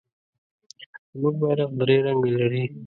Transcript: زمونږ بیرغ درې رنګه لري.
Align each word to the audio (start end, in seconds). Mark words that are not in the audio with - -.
زمونږ 1.19 1.35
بیرغ 1.41 1.69
درې 1.79 1.97
رنګه 2.05 2.29
لري. 2.37 2.63